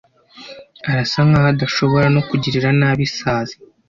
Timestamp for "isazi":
3.09-3.55